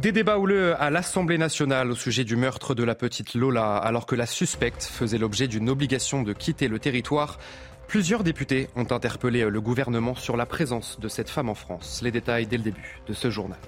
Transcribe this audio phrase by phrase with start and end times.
[0.00, 4.06] Des débats houleux à l'Assemblée nationale au sujet du meurtre de la petite Lola, alors
[4.06, 7.38] que la suspecte faisait l'objet d'une obligation de quitter le territoire.
[7.86, 12.00] Plusieurs députés ont interpellé le gouvernement sur la présence de cette femme en France.
[12.02, 13.58] Les détails dès le début de ce journal.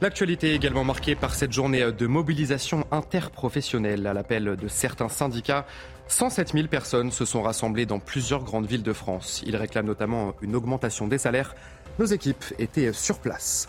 [0.00, 5.66] L'actualité est également marquée par cette journée de mobilisation interprofessionnelle à l'appel de certains syndicats.
[6.06, 9.42] 107 000 personnes se sont rassemblées dans plusieurs grandes villes de France.
[9.44, 11.56] Ils réclament notamment une augmentation des salaires.
[11.98, 13.66] Nos équipes étaient sur place.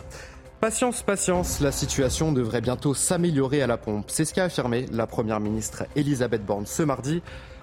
[0.62, 4.04] Patience, patience, la situation devrait bientôt s'améliorer à la pompe.
[4.12, 7.20] C'est ce qu'a affirmé la Première ministre Elisabeth Borne ce mardi.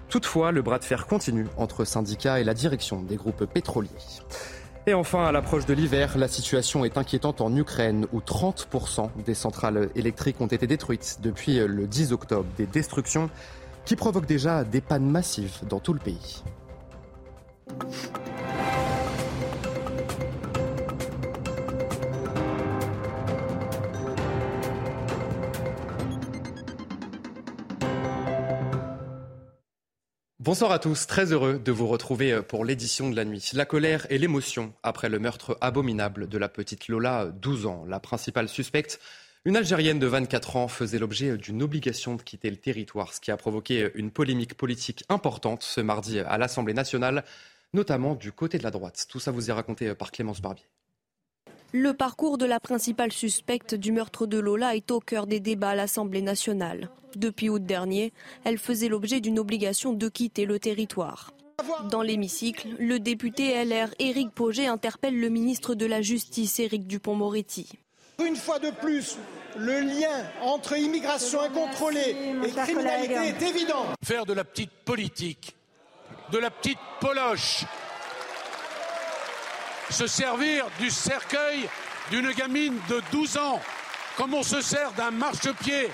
[0.10, 3.88] Toutefois, le bras de fer continue entre syndicats et la direction des groupes pétroliers.
[4.86, 9.34] Et enfin, à l'approche de l'hiver, la situation est inquiétante en Ukraine, où 30% des
[9.34, 12.48] centrales électriques ont été détruites depuis le 10 octobre.
[12.58, 13.30] Des destructions
[13.86, 16.44] qui provoquent déjà des pannes massives dans tout le pays.
[30.42, 33.52] Bonsoir à tous, très heureux de vous retrouver euh, pour l'édition de la nuit.
[33.52, 37.84] La colère et l'émotion après le meurtre abominable de la petite Lola, 12 ans.
[37.90, 39.02] La principale suspecte,
[39.44, 43.32] une Algérienne de 24 ans, faisait l'objet d'une obligation de quitter le territoire, ce qui
[43.32, 47.26] a provoqué une polémique politique importante ce mardi à l'Assemblée nationale,
[47.74, 49.08] notamment du côté de la droite.
[49.10, 50.64] Tout ça vous est raconté par Clémence Barbier.
[51.72, 55.70] Le parcours de la principale suspecte du meurtre de Lola est au cœur des débats
[55.70, 56.90] à l'Assemblée nationale.
[57.16, 58.12] Depuis août dernier,
[58.44, 61.32] elle faisait l'objet d'une obligation de quitter le territoire.
[61.92, 67.70] Dans l'hémicycle, le député LR Éric Poget interpelle le ministre de la Justice Éric Dupont-Moretti.
[68.26, 69.18] Une fois de plus,
[69.56, 73.86] le lien entre immigration incontrôlée et criminalité est évident.
[74.04, 75.56] Faire de la petite politique,
[76.32, 77.66] de la petite poloche,
[79.92, 81.68] se servir du cercueil
[82.12, 83.60] d'une gamine de 12 ans,
[84.18, 85.88] comme on se sert d'un marchepied.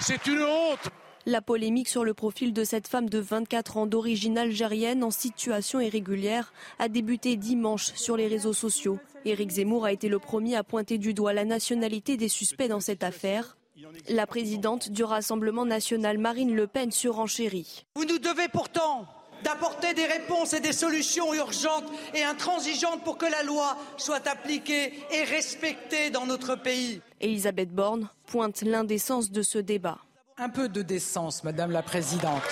[0.00, 0.90] C'est une honte.
[1.26, 5.80] La polémique sur le profil de cette femme de 24 ans d'origine algérienne en situation
[5.80, 8.98] irrégulière a débuté dimanche sur les réseaux sociaux.
[9.24, 12.80] Éric Zemmour a été le premier à pointer du doigt la nationalité des suspects dans
[12.80, 13.56] cette affaire.
[14.08, 17.86] La présidente du Rassemblement national, Marine Le Pen, surenchérit.
[17.96, 19.06] Vous nous devez pourtant
[19.44, 21.84] d'apporter des réponses et des solutions urgentes
[22.14, 27.00] et intransigeantes pour que la loi soit appliquée et respectée dans notre pays.
[27.20, 29.98] Elisabeth Borne pointe l'indécence de ce débat.
[30.38, 32.42] Un peu de décence, Madame la Présidente.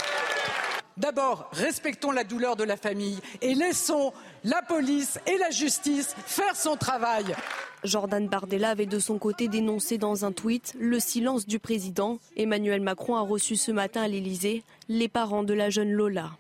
[0.98, 4.12] D'abord, respectons la douleur de la famille et laissons
[4.44, 7.34] la police et la justice faire son travail.
[7.82, 12.19] Jordan Bardella avait de son côté dénoncé dans un tweet le silence du président.
[12.36, 16.30] Emmanuel Macron a reçu ce matin à l'Élysée les parents de la jeune Lola.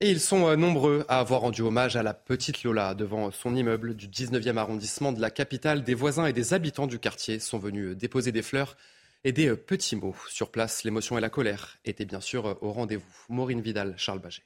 [0.00, 3.54] Et ils sont euh, nombreux à avoir rendu hommage à la petite Lola devant son
[3.54, 5.84] immeuble du 19e arrondissement de la capitale.
[5.84, 8.76] Des voisins et des habitants du quartier sont venus euh, déposer des fleurs
[9.22, 10.16] et des euh, petits mots.
[10.28, 13.06] Sur place, l'émotion et la colère étaient bien sûr au rendez-vous.
[13.28, 14.42] Maureen Vidal, Charles Baget.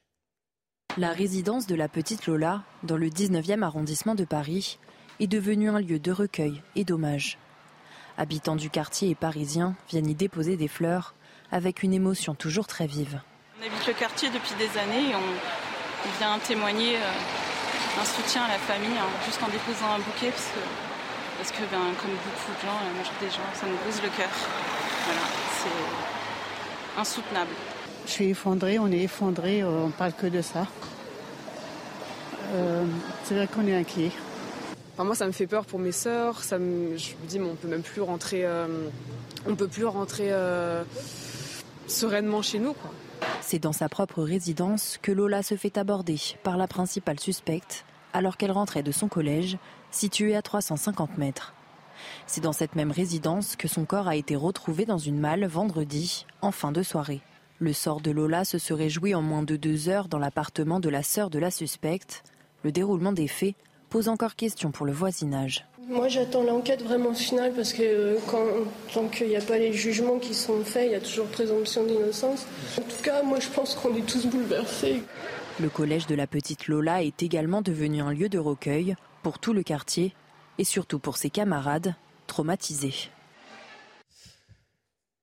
[0.99, 4.79] La résidence de la petite Lola, dans le 19e arrondissement de Paris,
[5.19, 7.39] est devenue un lieu de recueil et d'hommage.
[8.19, 11.15] Habitants du quartier et parisiens viennent y déposer des fleurs
[11.51, 13.21] avec une émotion toujours très vive.
[13.61, 18.49] On habite le quartier depuis des années et on, vient témoigner euh, un soutien à
[18.49, 20.61] la famille hein, juste en déposant un bouquet parce que,
[21.39, 24.11] parce que ben, comme beaucoup de gens, la majorité des gens, ça nous brise le
[24.17, 24.29] cœur.
[25.05, 25.21] Voilà,
[25.59, 27.51] c'est insoutenable.
[28.07, 30.69] Je suis effondrée, on est effondré, euh, on parle que de ça.
[32.53, 32.85] Euh,
[33.25, 34.13] c'est vrai qu'on est inquiet.
[34.99, 36.45] moi, ça me fait peur pour mes sœurs.
[36.45, 36.97] Ça je me
[37.27, 38.47] dis, mais on peut même plus rentrer,
[39.49, 40.31] on peut plus rentrer
[41.89, 42.93] sereinement chez nous, quoi.
[43.41, 48.37] C'est dans sa propre résidence que Lola se fait aborder par la principale suspecte alors
[48.37, 49.59] qu'elle rentrait de son collège,
[49.91, 51.55] situé à 350 mètres.
[52.27, 56.27] C'est dans cette même résidence que son corps a été retrouvé dans une malle vendredi,
[56.41, 57.21] en fin de soirée.
[57.59, 60.89] Le sort de Lola se serait joué en moins de deux heures dans l'appartement de
[60.89, 62.23] la sœur de la suspecte.
[62.63, 63.57] Le déroulement des faits
[63.89, 65.67] pose encore question pour le voisinage.
[65.89, 68.45] Moi, j'attends l'enquête vraiment finale parce que euh, quand,
[68.93, 71.85] tant qu'il n'y a pas les jugements qui sont faits, il y a toujours présomption
[71.85, 72.47] d'innocence.
[72.79, 75.03] En tout cas, moi, je pense qu'on est tous bouleversés.
[75.61, 79.55] Le collège de la petite Lola est également devenu un lieu de recueil pour tout
[79.55, 80.15] le quartier
[80.59, 81.95] et surtout pour ses camarades
[82.27, 83.11] traumatisés.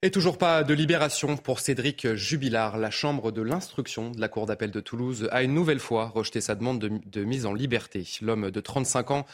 [0.05, 2.77] Et toujours pas de libération pour Cédric Jubilard.
[2.77, 6.41] La chambre de l'instruction de la Cour d'appel de Toulouse a une nouvelle fois rejeté
[6.41, 8.07] sa demande de, de mise en liberté.
[8.21, 9.25] L'homme de 35 ans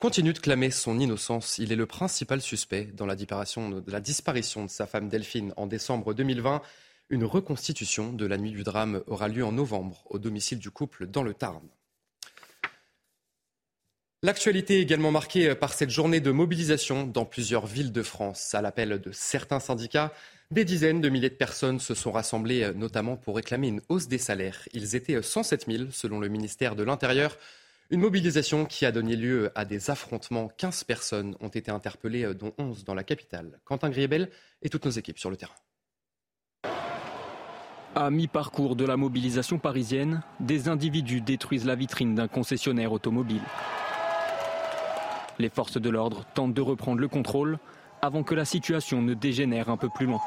[0.00, 1.58] continue de clamer son innocence.
[1.58, 6.60] Il est le principal suspect dans la disparition de, sa femme Delphine en décembre 2020.
[7.08, 11.06] Une reconstitution de la nuit du drame aura lieu en novembre au domicile du couple
[11.06, 11.62] dans le Tarn.
[14.26, 18.56] L'actualité est également marquée par cette journée de mobilisation dans plusieurs villes de France.
[18.56, 20.12] À l'appel de certains syndicats,
[20.50, 24.18] des dizaines de milliers de personnes se sont rassemblées notamment pour réclamer une hausse des
[24.18, 24.68] salaires.
[24.72, 27.38] Ils étaient 107 000 selon le ministère de l'Intérieur.
[27.90, 30.48] Une mobilisation qui a donné lieu à des affrontements.
[30.58, 33.60] 15 personnes ont été interpellées, dont 11 dans la capitale.
[33.64, 34.28] Quentin Griebel
[34.60, 35.54] et toutes nos équipes sur le terrain.
[37.94, 43.42] À mi-parcours de la mobilisation parisienne, des individus détruisent la vitrine d'un concessionnaire automobile.
[45.38, 47.58] Les forces de l'ordre tentent de reprendre le contrôle
[48.02, 50.20] avant que la situation ne dégénère un peu plus loin.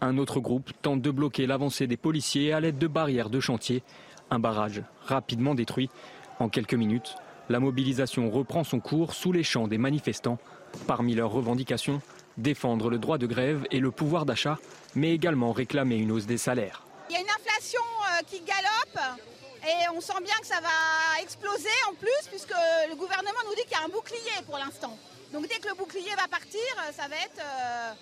[0.00, 3.82] Un autre groupe tente de bloquer l'avancée des policiers à l'aide de barrières de chantier
[4.30, 5.90] un barrage rapidement détruit.
[6.38, 7.14] En quelques minutes,
[7.48, 10.38] la mobilisation reprend son cours sous les champs des manifestants.
[10.86, 12.00] Parmi leurs revendications,
[12.36, 14.58] défendre le droit de grève et le pouvoir d'achat,
[14.94, 16.82] mais également réclamer une hausse des salaires.
[17.08, 19.20] Il y a une inflation euh, qui galope
[19.66, 22.54] et on sent bien que ça va exploser en plus puisque
[22.88, 24.96] le gouvernement nous dit qu'il y a un bouclier pour l'instant.
[25.32, 26.60] Donc dès que le bouclier va partir,
[26.92, 27.92] ça va être euh,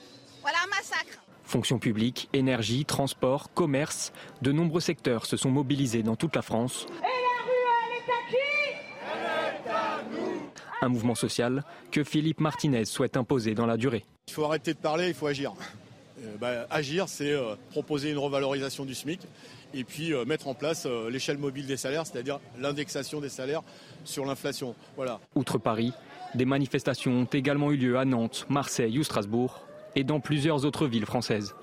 [0.43, 1.22] voilà, un massacre.
[1.44, 4.12] Fonction publique, énergie, transport, commerce,
[4.43, 6.87] de nombreux secteurs se sont mobilisés dans toute la France.
[6.88, 8.37] Et la rue, elle est à qui?
[10.82, 14.05] Un mouvement social que Philippe Martinez souhaite imposer dans la durée.
[14.28, 15.52] Il faut arrêter de parler, il faut agir.
[16.20, 19.20] Euh, bah, agir, c'est euh, proposer une revalorisation du SMIC
[19.74, 23.62] et puis euh, mettre en place l'échelle mobile des salaires, c'est-à-dire l'indexation des salaires
[24.04, 24.74] sur l'inflation.
[24.96, 25.20] Voilà.
[25.34, 25.92] Outre Paris,
[26.34, 30.86] des manifestations ont également eu lieu à Nantes, Marseille ou Strasbourg et dans plusieurs autres
[30.86, 31.54] villes françaises.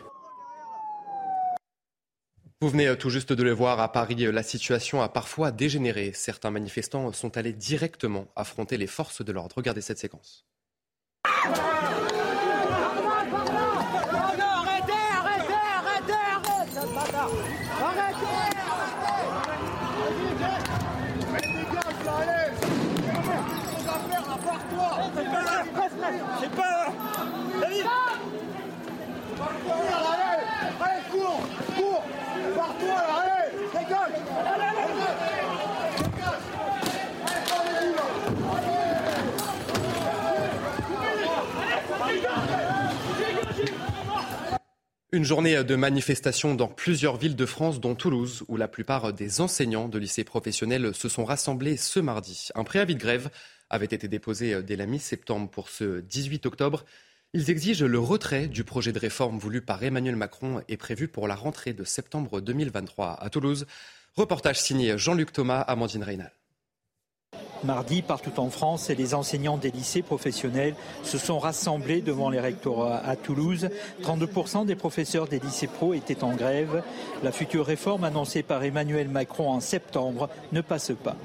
[2.61, 5.51] Vous venez euh, tout juste de le voir à Paris, euh, la situation a parfois
[5.51, 6.11] dégénéré.
[6.13, 9.55] Certains manifestants sont allés directement affronter les forces de l'ordre.
[9.57, 10.45] Regardez cette séquence.
[45.13, 49.42] Une journée de manifestation dans plusieurs villes de France, dont Toulouse, où la plupart des
[49.42, 52.47] enseignants de lycées professionnels se sont rassemblés ce mardi.
[52.56, 53.30] Un préavis de grève
[53.71, 56.85] avait été déposé dès la mi-septembre pour ce 18 octobre.
[57.33, 61.29] Ils exigent le retrait du projet de réforme voulu par Emmanuel Macron et prévu pour
[61.29, 63.65] la rentrée de septembre 2023 à Toulouse.
[64.15, 66.33] Reportage signé Jean-Luc Thomas, Amandine Reynal.
[67.63, 72.97] Mardi, partout en France, les enseignants des lycées professionnels se sont rassemblés devant les rectorats
[72.97, 73.69] à Toulouse.
[74.01, 76.83] 32% des professeurs des lycées pro étaient en grève.
[77.23, 81.15] La future réforme annoncée par Emmanuel Macron en septembre ne passe pas.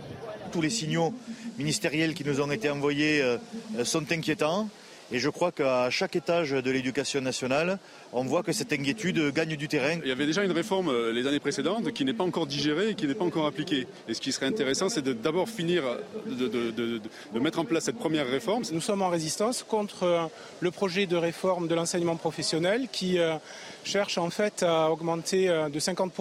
[0.52, 1.12] Tous les signaux
[1.58, 3.38] ministériels qui nous ont été envoyés euh,
[3.84, 4.68] sont inquiétants.
[5.12, 7.78] Et je crois qu'à chaque étage de l'éducation nationale,
[8.12, 10.00] on voit que cette inquiétude gagne du terrain.
[10.02, 12.90] Il y avait déjà une réforme euh, les années précédentes qui n'est pas encore digérée
[12.90, 13.86] et qui n'est pas encore appliquée.
[14.08, 15.84] Et ce qui serait intéressant, c'est d'abord finir
[16.26, 18.64] de, de, mettre en place cette première réforme.
[18.72, 20.22] Nous sommes en résistance contre euh,
[20.58, 23.36] le projet de réforme de l'enseignement professionnel qui euh,
[23.84, 26.12] cherche en fait à augmenter de 50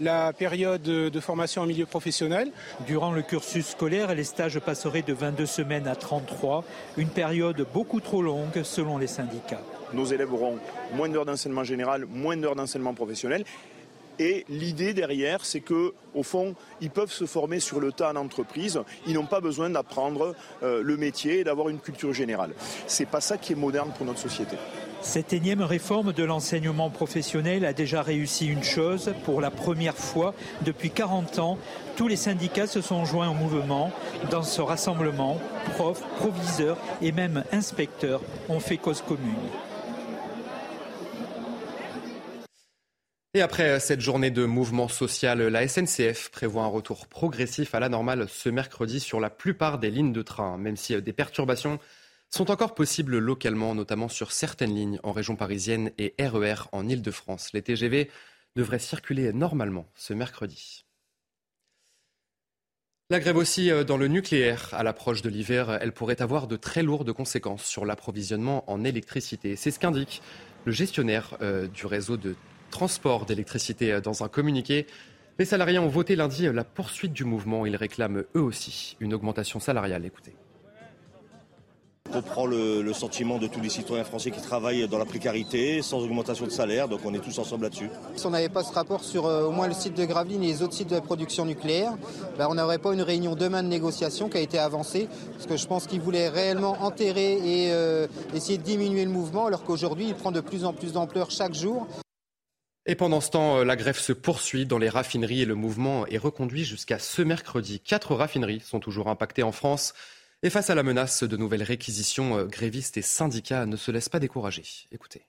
[0.00, 2.50] la période de formation en milieu professionnel.
[2.86, 6.64] Durant le cursus scolaire, les stages passeraient de 22 semaines à 33,
[6.96, 9.62] une période beaucoup trop longue selon les syndicats.
[9.92, 10.58] Nos élèves auront
[10.94, 13.44] moins d'heures d'enseignement général, moins d'heures d'enseignement professionnel.
[14.18, 18.16] Et l'idée derrière, c'est que, au fond, ils peuvent se former sur le tas en
[18.16, 18.78] entreprise.
[19.06, 22.52] Ils n'ont pas besoin d'apprendre euh, le métier et d'avoir une culture générale.
[22.86, 24.56] C'est pas ça qui est moderne pour notre société.
[25.02, 29.12] Cette énième réforme de l'enseignement professionnel a déjà réussi une chose.
[29.24, 31.58] Pour la première fois depuis 40 ans,
[31.96, 33.90] tous les syndicats se sont joints au mouvement.
[34.30, 35.40] Dans ce rassemblement,
[35.74, 39.34] profs, proviseurs et même inspecteurs ont fait cause commune.
[43.32, 47.88] Et après cette journée de mouvement social, la SNCF prévoit un retour progressif à la
[47.88, 51.78] normale ce mercredi sur la plupart des lignes de train, même si des perturbations
[52.30, 56.88] sont encore possibles localement, notamment sur certaines lignes en région parisienne et RER e en
[56.88, 57.52] Ile-de-France.
[57.52, 58.10] Les TGV
[58.56, 60.84] devraient circuler normalement ce mercredi.
[63.10, 64.68] La grève aussi euh, dans le nucléaire.
[64.72, 69.56] À l'approche de l'hiver, elle pourrait avoir de très lourdes conséquences sur l'approvisionnement en électricité.
[69.56, 70.22] C'est ce qu'indique
[70.64, 72.36] le gestionnaire euh, du réseau de
[72.70, 74.86] transport d'électricité euh, dans un communiqué.
[75.40, 77.66] Les salariés ont voté lundi la poursuite du mouvement.
[77.66, 80.04] Ils réclament eux aussi une augmentation salariale.
[80.04, 80.36] Écoutez.
[82.10, 86.44] Reprend le, sentiment de tous les citoyens français qui travaillent dans la précarité, sans augmentation
[86.44, 87.88] de salaire, donc on est tous ensemble là-dessus.
[88.16, 90.48] Si on n'avait pas ce rapport sur euh, au moins le site de Gravelines et
[90.48, 91.92] les autres sites de production nucléaire,
[92.36, 95.56] ben, on n'aurait pas une réunion demain de négociation qui a été avancée, parce que
[95.56, 100.08] je pense qu'ils voulaient réellement enterrer et euh, essayer de diminuer le mouvement, alors qu'aujourd'hui
[100.08, 101.86] il prend de plus en plus d'ampleur chaque jour.
[102.86, 106.06] Et pendant ce temps, euh, la grève se poursuit dans les raffineries et le mouvement
[106.06, 107.78] est reconduit jusqu'à ce mercredi.
[107.78, 109.92] Quatre raffineries sont toujours impactées en France.
[110.42, 114.08] Et face à la menace de nouvelles réquisitions, euh, grévistes et syndicats ne se laissent
[114.08, 114.64] pas décourager.
[114.90, 115.26] Écoutez.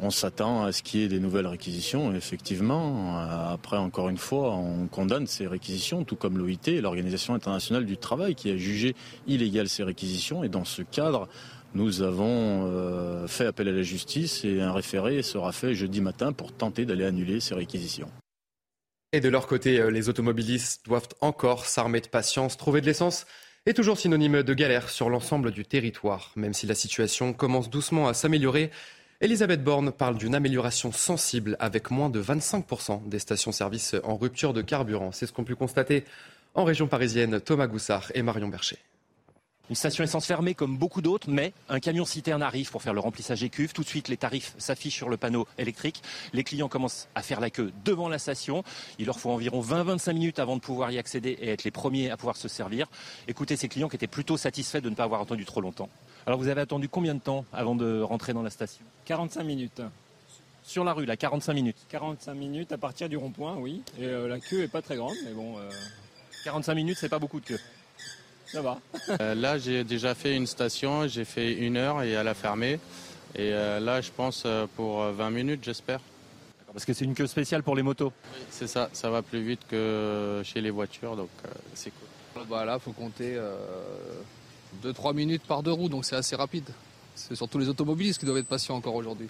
[0.00, 3.16] On s'attend à ce qu'il y ait des nouvelles réquisitions, effectivement.
[3.16, 8.34] Après, encore une fois, on condamne ces réquisitions, tout comme l'OIT, l'Organisation internationale du travail,
[8.34, 8.96] qui a jugé
[9.28, 10.42] illégales ces réquisitions.
[10.42, 11.28] Et dans ce cadre,
[11.74, 16.32] nous avons euh, fait appel à la justice et un référé sera fait jeudi matin
[16.32, 18.10] pour tenter d'aller annuler ces réquisitions.
[19.12, 23.26] Et de leur côté, euh, les automobilistes doivent encore s'armer de patience, trouver de l'essence
[23.66, 26.32] est toujours synonyme de galère sur l'ensemble du territoire.
[26.36, 28.70] Même si la situation commence doucement à s'améliorer,
[29.22, 34.60] Elisabeth Borne parle d'une amélioration sensible avec moins de 25% des stations-service en rupture de
[34.60, 35.12] carburant.
[35.12, 36.04] C'est ce qu'ont pu constater
[36.54, 38.76] en région parisienne Thomas Goussard et Marion Bercher.
[39.70, 43.00] Une station essence fermée comme beaucoup d'autres, mais un camion citerne arrive pour faire le
[43.00, 43.72] remplissage des cuves.
[43.72, 46.02] Tout de suite, les tarifs s'affichent sur le panneau électrique.
[46.34, 48.62] Les clients commencent à faire la queue devant la station.
[48.98, 52.10] Il leur faut environ 20-25 minutes avant de pouvoir y accéder et être les premiers
[52.10, 52.88] à pouvoir se servir.
[53.26, 55.88] Écoutez ces clients qui étaient plutôt satisfaits de ne pas avoir attendu trop longtemps.
[56.26, 58.84] Alors vous avez attendu combien de temps avant de rentrer dans la station?
[59.06, 59.80] 45 minutes.
[60.62, 63.82] Sur la rue, là, 45 minutes 45 minutes à partir du rond-point, oui.
[63.98, 65.56] Et euh, la queue est pas très grande, mais bon...
[66.44, 67.60] 45 euh, minutes, c'est pas beaucoup de queue.
[68.46, 68.78] Ça va.
[69.20, 72.78] Euh, là, j'ai déjà fait une station, j'ai fait une heure et elle a fermé.
[73.34, 76.00] Et euh, là, je pense euh, pour 20 minutes, j'espère.
[76.72, 78.12] Parce que c'est une queue spéciale pour les motos.
[78.50, 81.28] c'est ça, ça va plus vite que chez les voitures, donc
[81.72, 82.44] c'est cool.
[82.50, 83.38] Bah là, faut compter
[84.82, 86.68] 2-3 minutes par deux roues, donc c'est assez rapide.
[87.14, 89.28] C'est surtout les automobilistes qui doivent être patients encore aujourd'hui.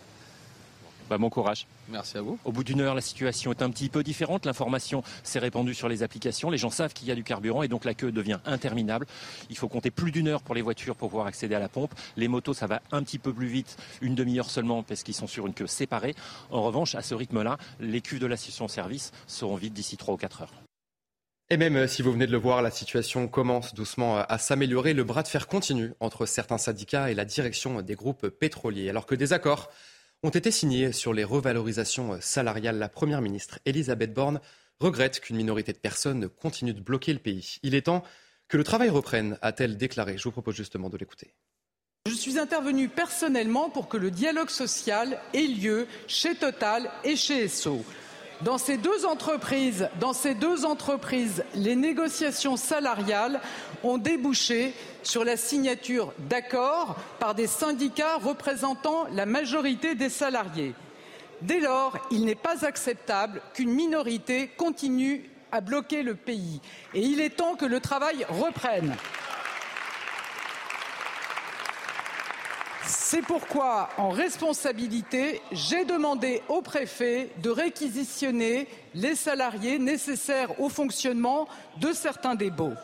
[1.09, 1.67] Bah, bon courage.
[1.89, 2.39] Merci à vous.
[2.45, 4.47] Au bout d'une heure, la situation est un petit peu différente.
[4.47, 6.51] L'information s'est répandue sur les applications.
[6.51, 9.07] Les gens savent qu'il y a du carburant et donc la queue devient interminable.
[9.51, 11.95] Il faut compter plus d'une heure pour les voitures pour pouvoir accéder à la pompe.
[12.17, 15.27] Les motos, ça va un petit peu plus vite, une demi-heure seulement parce qu'ils sont
[15.27, 16.15] sur une queue séparée.
[16.51, 20.17] En revanche, à ce rythme-là, les cuves de la station-service seront vides d'ici 3 ou
[20.17, 20.53] 4 heures.
[21.51, 24.95] Et même euh, si vous venez de le voir, la situation commence doucement à s'améliorer.
[24.95, 28.89] Le bras de fer continue entre certains syndicats et la direction des groupes pétroliers.
[28.89, 29.71] Alors que des accords
[30.25, 32.79] ont été signés sur les revalorisations salariales.
[32.79, 34.41] La Première ministre Elisabeth Borne
[34.81, 37.59] regrette qu'une minorité de personnes continue de bloquer le pays.
[37.63, 38.03] Il est temps
[38.49, 40.17] que le travail reprenne, a-t-elle déclaré.
[40.17, 41.35] Je vous propose justement de l'écouter.
[42.07, 47.45] Je suis intervenu personnellement pour que le dialogue social ait lieu chez Total et chez
[47.45, 47.85] Esso.
[48.45, 49.07] Dans ces deux
[50.67, 53.41] entreprises, les négociations salariales
[53.83, 60.75] ont débouché sur la signature d'accords par des syndicats représentant la majorité des salariés.
[61.41, 66.61] Dès lors, il n'est pas acceptable qu'une minorité continue à bloquer le pays
[66.93, 68.95] et il est temps que le travail reprenne.
[72.87, 81.49] C'est pourquoi, en responsabilité, j'ai demandé au préfet de réquisitionner les salariés nécessaires au fonctionnement
[81.81, 82.75] de certains dépôts.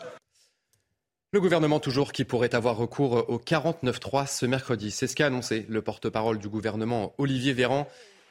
[1.33, 4.91] Le gouvernement toujours qui pourrait avoir recours au 49.3 ce mercredi.
[4.91, 7.87] C'est ce qu'a annoncé le porte-parole du gouvernement, Olivier Véran.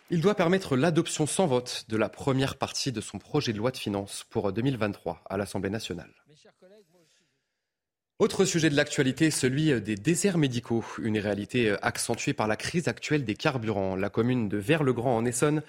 [0.10, 3.72] Il doit permettre l'adoption sans vote de la première partie de son projet de loi
[3.72, 6.12] de finances pour 2023 à l'Assemblée nationale.
[8.20, 13.24] Autre sujet de l'actualité, celui des déserts médicaux, une réalité accentuée par la crise actuelle
[13.24, 13.96] des carburants.
[13.96, 15.64] La commune de Vers-le-Grand en Essonne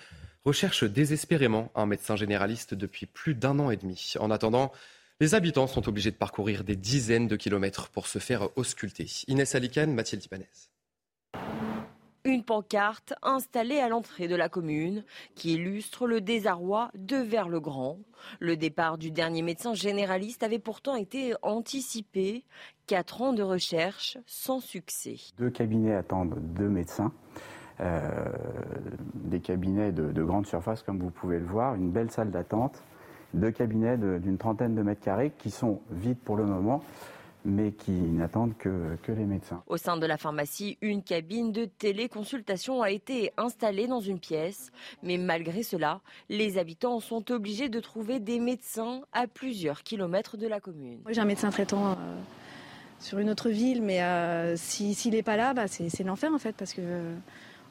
[0.44, 4.14] recherche désespérément un médecin généraliste depuis plus d'un an et demi.
[4.18, 4.72] En attendant,
[5.20, 9.06] les habitants sont obligés de parcourir des dizaines de kilomètres pour se faire ausculter.
[9.28, 10.48] Inès Alicane, Mathilde Ibanez.
[12.30, 15.02] Une pancarte installée à l'entrée de la commune
[15.34, 17.98] qui illustre le désarroi de Vers-le-Grand.
[18.38, 22.44] Le départ du dernier médecin généraliste avait pourtant été anticipé.
[22.86, 25.16] Quatre ans de recherche sans succès.
[25.38, 27.12] Deux cabinets attendent deux médecins.
[27.80, 27.98] Euh,
[29.14, 32.80] des cabinets de, de, grande surface, comme vous pouvez le voir, une belle salle d'attente,
[33.34, 36.80] deux cabinets d'une trentaine de mètres carrés qui sont vides pour le moment
[37.44, 39.62] mais qui n'attendent que, que, les médecins.
[39.66, 44.70] Au sein de la pharmacie, une cabine de téléconsultation a été installée dans une pièce,
[45.02, 50.46] mais malgré cela, les habitants sont obligés de trouver des médecins à plusieurs kilomètres de
[50.46, 51.00] la commune.
[51.08, 51.94] J'ai un médecin traitant euh,
[52.98, 56.54] sur une autre ville, mais euh, s'il n'est pas là, bah, c'est l'enfer en fait,
[56.56, 57.16] parce qu'on euh,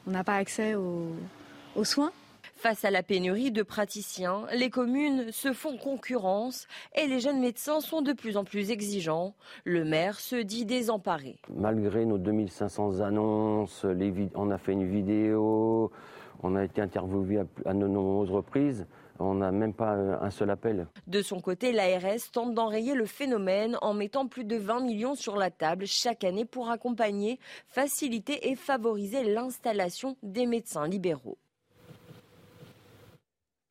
[0.06, 1.14] n'a pas accès aux,
[1.76, 2.12] aux soins.
[2.60, 7.80] Face à la pénurie de praticiens, les communes se font concurrence et les jeunes médecins
[7.80, 9.34] sont de plus en plus exigeants.
[9.64, 11.38] Le maire se dit désemparé.
[11.48, 13.86] Malgré nos 2500 annonces,
[14.34, 15.90] on a fait une vidéo,
[16.42, 18.86] on a été interviewé à, de nombreuses reprises.
[19.18, 20.86] On n'a même pas un seul appel.
[21.06, 25.36] De son côté, l'ARS tente d'enrayer le phénomène en mettant plus de 20 millions sur
[25.36, 31.38] la table chaque année pour accompagner, faciliter et favoriser l'installation des médecins libéraux.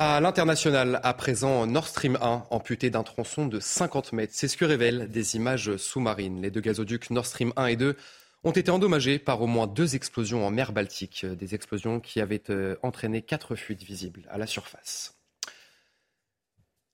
[0.01, 4.31] À l'international, à présent, Nord Stream 1 amputé d'un tronçon de 50 mètres.
[4.33, 6.41] C'est ce que révèlent des images sous-marines.
[6.41, 7.97] Les deux gazoducs Nord Stream 1 et 2
[8.45, 11.25] ont été endommagés par au moins deux explosions en mer Baltique.
[11.25, 15.15] Des explosions qui avaient euh, entraîné quatre fuites visibles à la surface.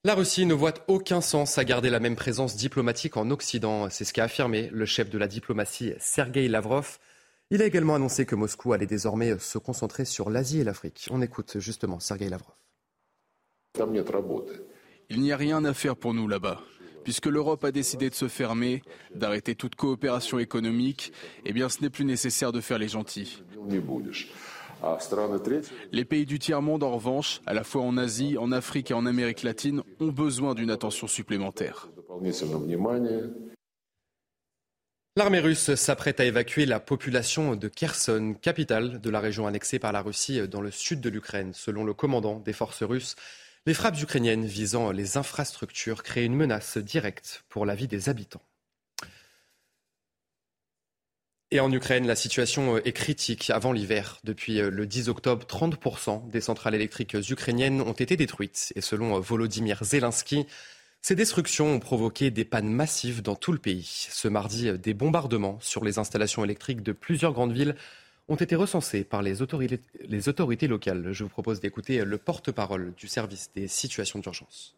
[0.03, 3.87] La Russie ne voit aucun sens à garder la même présence diplomatique en Occident.
[3.91, 6.97] C'est ce qu'a affirmé le chef de la diplomatie, Sergei Lavrov.
[7.51, 11.07] Il a également annoncé que Moscou allait désormais se concentrer sur l'Asie et l'Afrique.
[11.11, 12.55] On écoute justement Sergei Lavrov.
[15.09, 16.61] Il n'y a rien à faire pour nous là-bas.
[17.03, 18.81] Puisque l'Europe a décidé de se fermer,
[19.13, 21.13] d'arrêter toute coopération économique,
[21.45, 23.43] eh bien ce n'est plus nécessaire de faire les gentils.
[25.91, 29.05] Les pays du tiers-monde, en revanche, à la fois en Asie, en Afrique et en
[29.05, 31.89] Amérique latine, ont besoin d'une attention supplémentaire.
[35.17, 39.93] L'armée russe s'apprête à évacuer la population de Kherson, capitale de la région annexée par
[39.93, 41.53] la Russie dans le sud de l'Ukraine.
[41.53, 43.15] Selon le commandant des forces russes,
[43.65, 48.43] les frappes ukrainiennes visant les infrastructures créent une menace directe pour la vie des habitants.
[51.51, 54.19] Et en Ukraine, la situation est critique avant l'hiver.
[54.23, 58.73] Depuis le 10 octobre, 30% des centrales électriques ukrainiennes ont été détruites.
[58.75, 60.47] Et selon Volodymyr Zelensky,
[61.01, 64.07] ces destructions ont provoqué des pannes massives dans tout le pays.
[64.09, 67.75] Ce mardi, des bombardements sur les installations électriques de plusieurs grandes villes
[68.27, 71.11] ont été recensés par les autorités, les autorités locales.
[71.11, 74.75] Je vous propose d'écouter le porte-parole du service des situations d'urgence.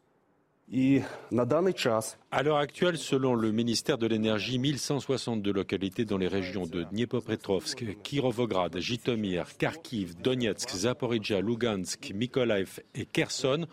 [2.30, 7.86] À l'heure actuelle, selon le ministère de l'Énergie, 1162 localités dans les régions de Dniepopetrovsk,
[8.04, 13.66] Kirovograd, Jitomir, Kharkiv, Donetsk, Zaporizhia, Lugansk, Mykolaiv et Kherson,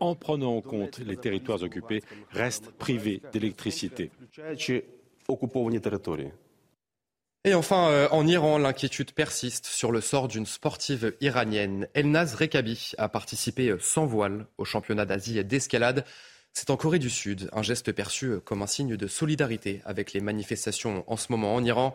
[0.00, 4.10] en prenant en compte les territoires occupés, restent privés d'électricité.
[7.46, 11.88] Et enfin, euh, en Iran, l'inquiétude persiste sur le sort d'une sportive iranienne.
[11.92, 16.06] Elnaz Rekabi a participé euh, sans voile au championnat d'Asie d'escalade.
[16.54, 20.14] C'est en Corée du Sud, un geste perçu euh, comme un signe de solidarité avec
[20.14, 21.94] les manifestations en ce moment en Iran.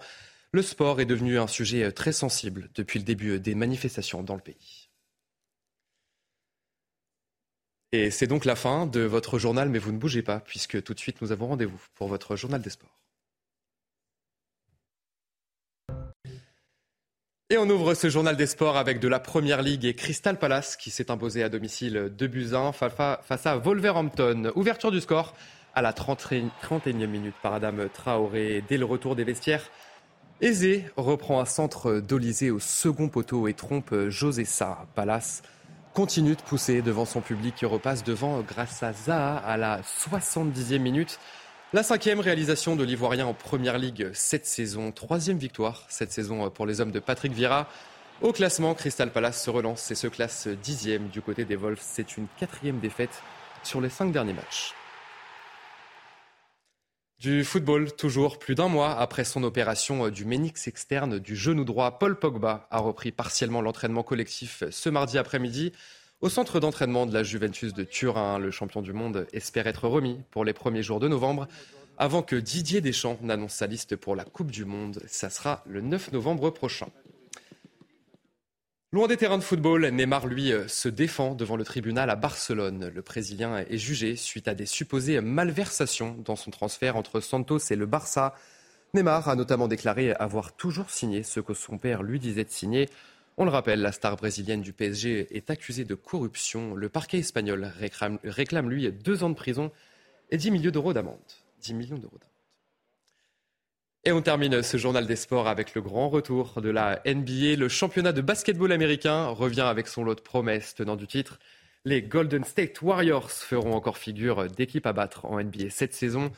[0.52, 4.42] Le sport est devenu un sujet très sensible depuis le début des manifestations dans le
[4.42, 4.90] pays.
[7.92, 10.94] Et c'est donc la fin de votre journal, mais vous ne bougez pas, puisque tout
[10.94, 13.00] de suite nous avons rendez-vous pour votre journal des sports.
[17.52, 20.76] Et on ouvre ce journal des sports avec de la Première Ligue et Crystal Palace
[20.76, 22.50] qui s'est imposé à domicile de buts
[23.24, 24.52] face à Wolverhampton.
[24.54, 25.34] Ouverture du score
[25.74, 29.64] à la 31e minute par Adam Traoré dès le retour des vestiaires.
[30.42, 34.86] Aizé reprend un centre d'Olysée au second poteau et trompe José Sa.
[34.94, 35.42] Palace
[35.96, 40.78] continue de pousser devant son public qui repasse devant grâce à Zaha à la 70e
[40.78, 41.20] minute.
[41.72, 44.92] La cinquième réalisation de l'Ivoirien en Première Ligue cette saison.
[44.92, 47.70] Troisième victoire cette saison pour les hommes de Patrick Vieira.
[48.24, 51.78] Au classement, Crystal Palace se relance et se classe dixième du côté des Wolves.
[51.80, 53.22] C'est une quatrième défaite
[53.62, 54.74] sur les cinq derniers matchs.
[57.20, 62.00] Du football, toujours plus d'un mois après son opération du ménix externe du genou droit,
[62.00, 65.72] Paul Pogba a repris partiellement l'entraînement collectif ce mardi après-midi.
[66.22, 70.20] Au centre d'entraînement de la Juventus de Turin, le champion du monde espère être remis
[70.32, 71.48] pour les premiers jours de novembre
[71.98, 75.02] avant que Didier Deschamps n'annonce sa liste pour la Coupe du Monde.
[75.08, 76.88] Ça sera le 9 novembre prochain.
[78.92, 82.92] Loin des terrains de football, Neymar, lui, se défend devant le tribunal à Barcelone.
[82.94, 87.78] Le Brésilien est jugé suite à des supposées malversations dans son transfert entre Santos et
[87.78, 88.36] le Barça.
[88.94, 92.90] Neymar a notamment déclaré avoir toujours signé ce que son père lui disait de signer.
[93.42, 96.76] On le rappelle, la star brésilienne du PSG est accusée de corruption.
[96.76, 97.72] Le parquet espagnol
[98.26, 99.72] réclame, lui, deux ans de prison
[100.30, 101.18] et 10 millions d'euros d'amende.
[101.62, 102.36] 10 millions d'euros d'amende.
[104.04, 107.56] Et on termine ce journal des sports avec le grand retour de la NBA.
[107.56, 111.40] Le championnat de basketball américain revient avec son lot de promesses tenant du titre.
[111.86, 116.30] Les Golden State Warriors feront encore figure d'équipe à battre en NBA cette saison.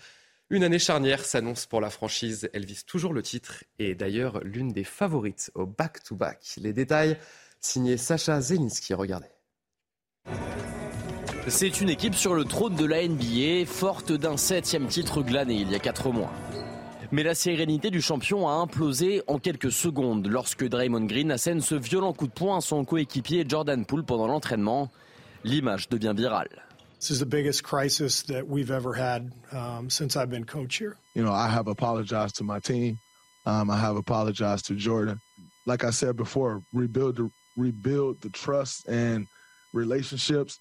[0.51, 2.49] Une année charnière s'annonce pour la franchise.
[2.51, 6.55] Elle vise toujours le titre et est d'ailleurs l'une des favorites au back-to-back.
[6.57, 7.17] Les détails,
[7.61, 8.93] signé Sacha Zelinski.
[8.93, 9.29] Regardez.
[11.47, 15.71] C'est une équipe sur le trône de la NBA, forte d'un septième titre glané il
[15.71, 16.33] y a quatre mois.
[17.13, 21.75] Mais la sérénité du champion a implosé en quelques secondes lorsque Draymond Green assène ce
[21.75, 24.91] violent coup de poing à son coéquipier Jordan Poole pendant l'entraînement.
[25.45, 26.49] L'image devient virale.
[27.01, 30.97] This is the biggest crisis that we've ever had um, since I've been coach here.
[31.15, 32.99] You know, I have apologized to my team.
[33.47, 35.19] Um, I have apologized to Jordan.
[35.65, 39.25] Like I said before, rebuild the, rebuild the trust and
[39.73, 40.59] relationships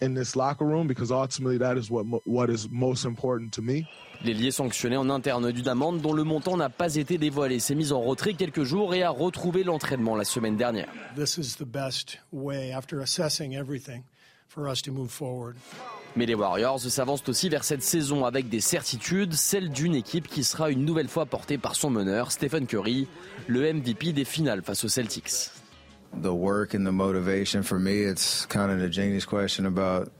[0.00, 3.86] in this locker room because ultimately that is what what is most important to me.
[4.24, 7.92] L'ailier sanctionné en interne d'une amende dont le montant n'a pas été dévoilé s'est mis
[7.92, 10.88] en retrait quelques jours et a retrouvé l'entraînement la semaine dernière.
[11.14, 14.02] This is the best way after assessing everything
[14.48, 15.56] for us to move forward.
[16.16, 20.44] Mais les Warriors s'avancent aussi vers cette saison avec des certitudes, celle d'une équipe qui
[20.44, 23.06] sera une nouvelle fois portée par son meneur, Stephen Curry,
[23.48, 25.50] le MVP des finales face aux Celtics.
[26.22, 30.10] The work and the motivation for me, it's kind of the genius question about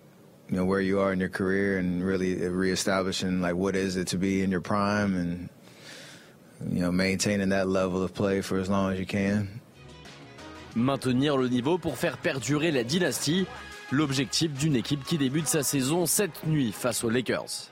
[0.51, 4.07] you know where you are in your career and really reestablishing like what is it
[4.09, 5.49] to be in your prime and
[6.73, 9.49] you know maintaining that level of play for as long as you can.
[10.75, 13.47] Maintenir le niveau pour faire perdurer la dynastie,
[13.93, 17.71] l'objectif d'une équipe qui débute sa saison cette nuit face aux Lakers.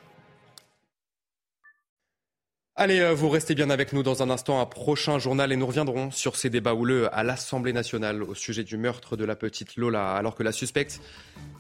[2.77, 5.67] Allez, euh, vous restez bien avec nous dans un instant, un prochain journal et nous
[5.67, 9.77] reviendrons sur ces débats houleux à l'Assemblée nationale au sujet du meurtre de la petite
[9.77, 10.17] Lola.
[10.17, 11.01] Alors que la suspecte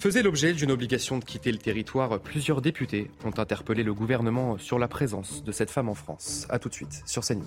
[0.01, 4.81] faisait l'objet d'une obligation de quitter le territoire, plusieurs députés ont interpellé le gouvernement sur
[4.81, 6.49] la présence de cette femme en France.
[6.49, 7.47] A tout de suite sur CNews.